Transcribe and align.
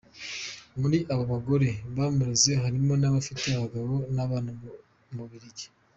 Muri 0.79 0.97
abo 1.11 1.23
bagore 1.31 1.69
bamureze 1.95 2.51
harimo 2.63 2.93
n’abafite 2.97 3.45
abagabo 3.57 3.93
n’abana 4.15 4.49
mu 5.13 5.17
Bubiligi. 5.17 5.65